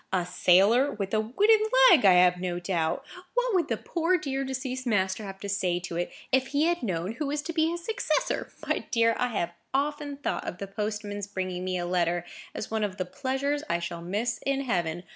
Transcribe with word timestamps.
A 0.11 0.25
sailor,—with 0.25 1.13
a 1.13 1.19
wooden 1.19 1.61
leg, 1.91 2.05
I 2.05 2.13
have 2.13 2.37
no 2.37 2.59
doubt. 2.59 3.05
What 3.35 3.53
would 3.53 3.67
the 3.67 3.77
poor, 3.77 4.17
dear, 4.17 4.43
deceased 4.43 4.87
master 4.87 5.23
have 5.25 5.37
said 5.47 5.83
to 5.83 5.95
it, 5.95 6.11
if 6.31 6.47
he 6.47 6.63
had 6.63 6.81
known 6.81 7.11
who 7.11 7.27
was 7.27 7.43
to 7.43 7.53
be 7.53 7.69
his 7.69 7.85
successor! 7.85 8.51
My 8.67 8.79
dear, 8.89 9.15
I 9.19 9.27
have 9.27 9.53
often 9.75 10.17
thought 10.17 10.47
of 10.47 10.57
the 10.57 10.65
postman's 10.65 11.27
bringing 11.27 11.63
me 11.63 11.77
a 11.77 11.85
letter 11.85 12.25
as 12.55 12.71
one 12.71 12.83
of 12.83 12.97
the 12.97 13.05
pleasures 13.05 13.61
I 13.69 13.77
shall 13.77 14.01
miss 14.01 14.39
in 14.43 14.61
heaven. 14.61 15.03